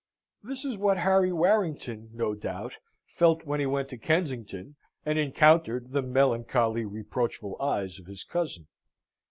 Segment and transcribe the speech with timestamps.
[0.41, 2.73] This is what Harry Warrington, no doubt,
[3.05, 8.65] felt when he went to Kensington and encountered the melancholy, reproachful eyes of his cousin.